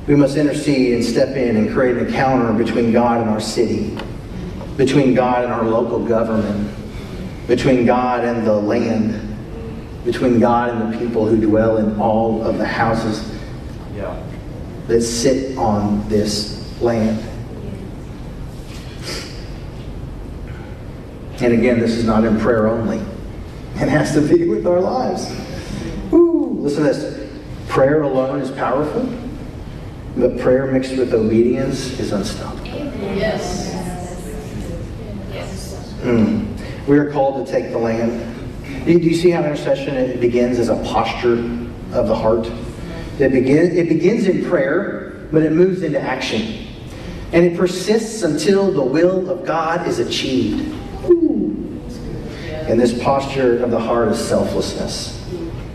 [0.07, 3.95] We must intercede and step in and create an encounter between God and our city,
[4.77, 6.73] between God and our local government,
[7.49, 9.35] between God and the land,
[10.05, 13.27] between God and the people who dwell in all of the houses
[13.95, 14.15] yeah.
[14.85, 17.25] that sit on this land.
[21.41, 22.99] And again, this is not in prayer only.
[23.75, 25.31] It has to be with our lives.
[26.13, 27.31] Ooh, listen to this.
[27.67, 29.11] Prayer alone is powerful,
[30.15, 32.67] but prayer mixed with obedience is unstoppable.
[32.67, 33.73] Yes.
[35.31, 35.93] Yes.
[36.01, 36.38] Mm.
[36.89, 38.35] We are called to take the land.
[38.83, 41.33] Do you see how intercession begins as a posture
[41.93, 42.47] of the heart?
[43.19, 46.65] It, begin, it begins in prayer, but it moves into action.
[47.31, 50.73] And it persists until the will of God is achieved.
[51.05, 55.15] And this posture of the heart is selflessness.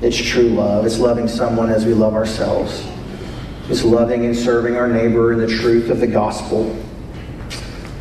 [0.02, 0.84] It's true love.
[0.84, 2.84] It's loving someone as we love ourselves.
[3.68, 6.76] It's loving and serving our neighbor in the truth of the gospel.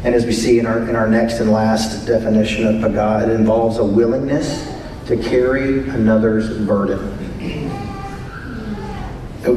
[0.04, 3.30] And as we see in our, in our next and last definition of pagah, it
[3.30, 4.70] involves a willingness
[5.06, 7.20] to carry another's burden.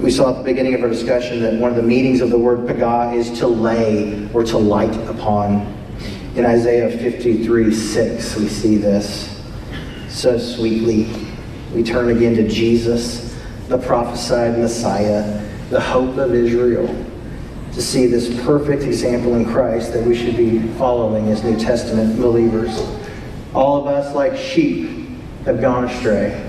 [0.03, 2.38] We saw at the beginning of our discussion that one of the meanings of the
[2.38, 5.74] word pagah is to lay or to light upon.
[6.34, 9.44] In Isaiah 53 6, we see this
[10.09, 11.09] so sweetly.
[11.72, 15.22] We turn again to Jesus, the prophesied Messiah,
[15.70, 17.05] the hope of Israel,
[17.77, 22.18] to see this perfect example in Christ that we should be following as New Testament
[22.18, 22.74] believers.
[23.53, 25.11] All of us, like sheep,
[25.45, 26.43] have gone astray.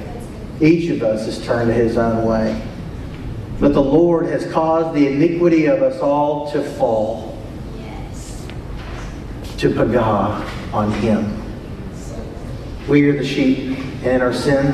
[0.62, 2.66] Each of us has turned to his own way.
[3.60, 7.38] But the Lord has caused the iniquity of us all to fall
[9.58, 11.44] to pagah on him.
[12.88, 14.72] We are the sheep, and in our sin,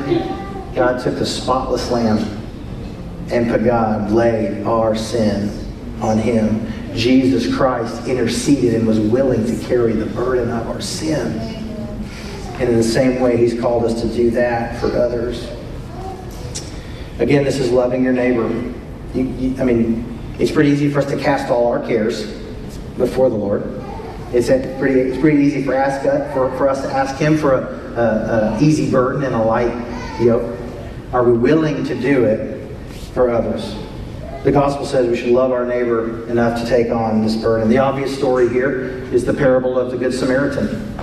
[0.72, 2.18] God took the spotless lamb
[3.32, 5.63] and pagah laid our sin
[6.00, 6.66] on him.
[6.94, 11.38] Jesus Christ interceded and was willing to carry the burden of our sin.
[12.54, 15.50] And in the same way, he's called us to do that for others.
[17.18, 18.48] Again, this is loving your neighbor.
[19.14, 22.26] You, you, I mean, it's pretty easy for us to cast all our cares
[22.96, 23.62] before the Lord.
[24.32, 27.54] It's pretty, it's pretty easy for, ask, uh, for, for us to ask Him for
[27.54, 27.62] a,
[27.96, 29.72] a, a easy burden and a light
[30.20, 30.58] yoke.
[31.12, 32.76] Are we willing to do it
[33.12, 33.76] for others?
[34.44, 37.66] The gospel says we should love our neighbor enough to take on this burden.
[37.70, 38.72] The obvious story here
[39.10, 40.94] is the parable of the Good Samaritan.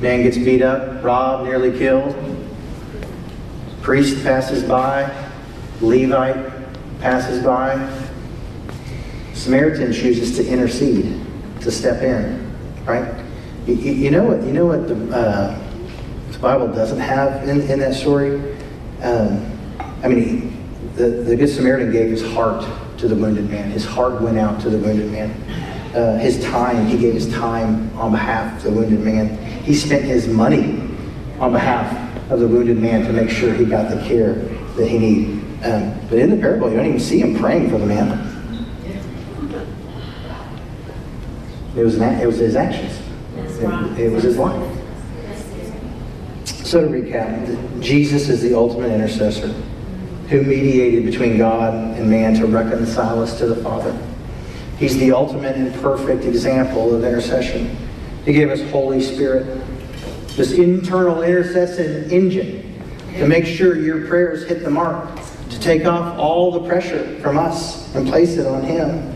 [0.00, 2.14] Man gets beat up, robbed, nearly killed.
[3.82, 5.12] Priest passes by.
[5.80, 6.52] Levite
[7.00, 7.74] passes by.
[9.34, 11.20] Samaritan chooses to intercede
[11.62, 12.48] to step in,
[12.84, 13.12] right?
[13.66, 14.44] You, you know what?
[14.44, 15.64] You know what the, uh,
[16.40, 18.40] Bible doesn't have in, in that story.
[19.02, 19.58] Um,
[20.04, 20.57] I mean,
[20.98, 22.66] the, the Good Samaritan gave his heart
[22.98, 23.70] to the wounded man.
[23.70, 25.30] His heart went out to the wounded man.
[25.94, 29.38] Uh, his time, he gave his time on behalf of the wounded man.
[29.62, 30.80] He spent his money
[31.38, 34.98] on behalf of the wounded man to make sure he got the care that he
[34.98, 35.64] needed.
[35.64, 38.24] Um, but in the parable, you don't even see him praying for the man.
[41.76, 43.00] It was, an, it was his actions.
[43.36, 44.74] It, it was his life.
[46.44, 49.54] So to recap, Jesus is the ultimate intercessor
[50.28, 53.98] who mediated between God and man to reconcile us to the Father.
[54.78, 57.76] He's the ultimate and perfect example of intercession.
[58.24, 59.60] He gave us Holy Spirit,
[60.36, 62.68] this internal intercession engine
[63.14, 65.08] to make sure your prayers hit the mark,
[65.50, 69.14] to take off all the pressure from us and place it on Him.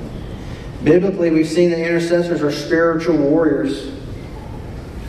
[0.82, 3.92] Biblically, we've seen that intercessors are spiritual warriors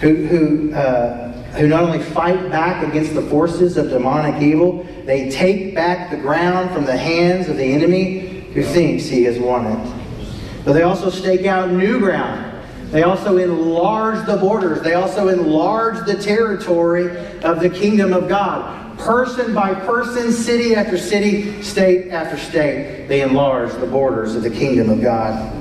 [0.01, 5.29] who, who, uh, who not only fight back against the forces of demonic evil, they
[5.29, 9.67] take back the ground from the hands of the enemy who thinks he has won
[9.67, 9.93] it.
[10.65, 12.49] But they also stake out new ground.
[12.91, 14.81] They also enlarge the borders.
[14.81, 18.97] They also enlarge the territory of the kingdom of God.
[18.99, 24.49] Person by person, city after city, state after state, they enlarge the borders of the
[24.49, 25.51] kingdom of God.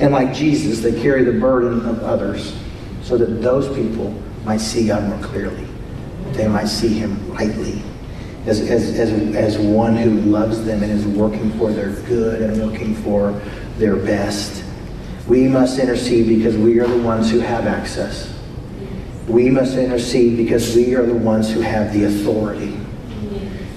[0.00, 2.56] And like Jesus, they carry the burden of others
[3.02, 4.12] so that those people
[4.46, 5.66] might see God more clearly.
[6.32, 7.82] They might see him rightly
[8.46, 12.64] as, as, as, as one who loves them and is working for their good and
[12.64, 13.32] looking for
[13.76, 14.62] their best.
[15.26, 18.32] We must intercede because we are the ones who have access.
[19.26, 22.78] We must intercede because we are the ones who have the authority.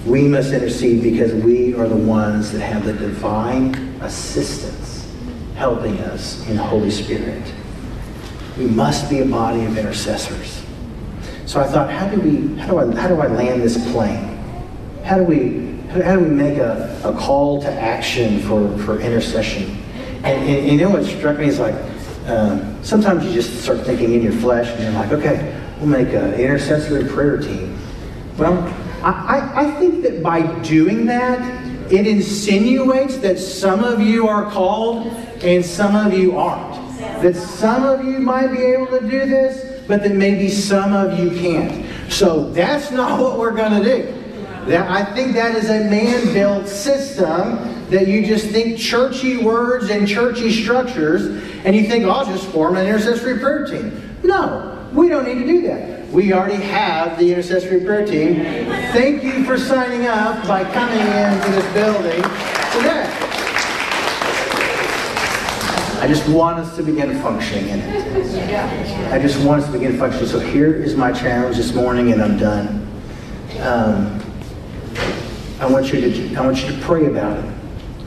[0.06, 5.12] We must intercede because we are the ones that have the divine assistance
[5.56, 7.44] helping us in the Holy Spirit.
[8.60, 10.66] We must be a body of intercessors.
[11.46, 14.38] So I thought, how do we, how do I, how do I land this plane?
[15.06, 19.82] How do we, how do we make a, a call to action for, for intercession?
[20.24, 21.74] And, and, you know what struck me is like,
[22.28, 26.10] um, sometimes you just start thinking in your flesh and you're like, okay, we'll make
[26.10, 27.80] an intercessory prayer team.
[28.38, 28.62] Well,
[29.02, 31.40] I, I think that by doing that,
[31.90, 35.08] it insinuates that some of you are called
[35.42, 36.69] and some of you aren't.
[37.22, 41.20] That some of you might be able to do this, but that maybe some of
[41.20, 41.86] you can't.
[42.12, 44.14] So that's not what we're going to do.
[44.68, 50.08] That, I think that is a man-built system that you just think churchy words and
[50.08, 51.26] churchy structures,
[51.66, 54.16] and you think, I'll just form an intercessory prayer team.
[54.24, 56.08] No, we don't need to do that.
[56.10, 58.36] We already have the intercessory prayer team.
[58.94, 62.22] Thank you for signing up by coming into this building
[62.74, 63.19] today.
[66.00, 69.12] I just want us to begin functioning in it.
[69.12, 70.28] I just want us to begin functioning.
[70.28, 72.88] So here is my challenge this morning, and I'm done.
[73.60, 74.22] Um,
[75.60, 77.54] I want you to I want you to pray about it.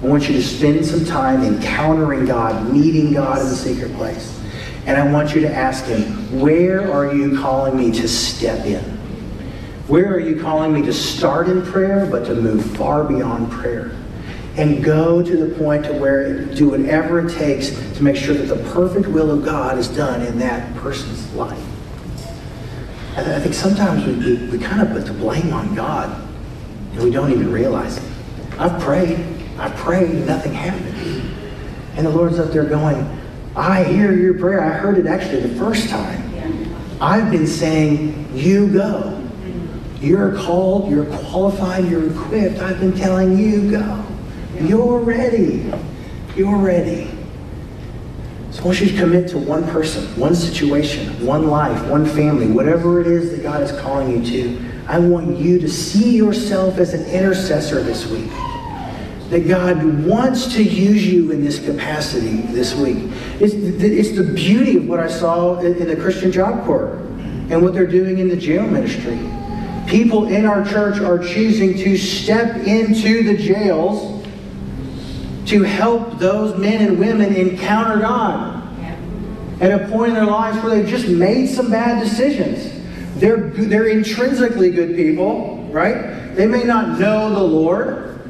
[0.02, 4.40] I want you to spend some time encountering God, meeting God in the secret place.
[4.86, 8.82] And I want you to ask Him, where are you calling me to step in?
[9.86, 13.94] Where are you calling me to start in prayer, but to move far beyond prayer?
[14.56, 18.54] And go to the point to where do whatever it takes to make sure that
[18.54, 21.58] the perfect will of God is done in that person's life.
[23.16, 26.10] I think sometimes we, we, we kind of put the blame on God
[26.92, 28.04] and we don't even realize it.
[28.58, 29.18] I've prayed.
[29.58, 30.26] I've prayed.
[30.26, 31.32] Nothing happened.
[31.96, 33.20] And the Lord's up there going,
[33.54, 34.62] I hear your prayer.
[34.62, 36.30] I heard it actually the first time.
[37.00, 39.18] I've been saying, you go.
[40.00, 42.58] You're called, you're qualified, you're equipped.
[42.60, 44.04] I've been telling you, go.
[44.62, 45.72] You're ready.
[46.36, 47.10] You're ready.
[48.52, 52.46] So I want you to commit to one person, one situation, one life, one family,
[52.46, 54.72] whatever it is that God is calling you to.
[54.86, 58.30] I want you to see yourself as an intercessor this week.
[59.30, 62.98] That God wants to use you in this capacity this week.
[63.40, 66.98] It's the, it's the beauty of what I saw in the Christian Job Corps
[67.50, 69.18] and what they're doing in the jail ministry.
[69.86, 74.21] People in our church are choosing to step into the jails
[75.46, 78.62] to help those men and women encounter God
[79.60, 82.80] at a point in their lives where they've just made some bad decisions.
[83.20, 86.34] They're, they're intrinsically good people, right?
[86.34, 88.20] They may not know the Lord.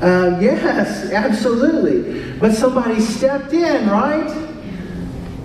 [0.00, 2.38] Uh, yes, absolutely.
[2.38, 4.28] But somebody stepped in, right?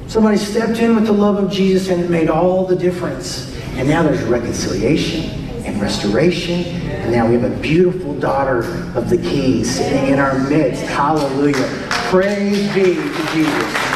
[0.07, 3.53] Somebody stepped in with the love of Jesus and it made all the difference.
[3.73, 5.29] And now there's reconciliation
[5.65, 6.63] and restoration.
[7.05, 8.61] And now we have a beautiful daughter
[8.95, 10.81] of the King sitting in our midst.
[10.85, 11.69] Hallelujah.
[12.09, 13.94] Praise be to Jesus.